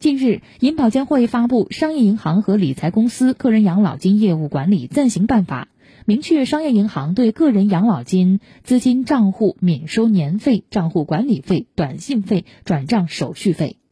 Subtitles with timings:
[0.00, 5.66] 近日银保监会发布商业银行和理财公司个人养老金业务管理暂行办法
[6.06, 13.78] 明确商业银行对个人养老金资金账户免收年费账户管理费短信费转账手续费